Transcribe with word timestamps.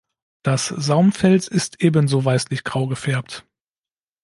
Das 0.43 0.65
Saumfeld 0.65 1.47
ist 1.47 1.79
ebenso 1.83 2.25
weißlichgrau 2.25 2.87
gefärbt. 2.87 3.45